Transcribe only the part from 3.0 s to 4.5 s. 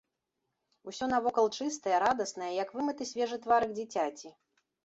свежы тварык дзіцяці.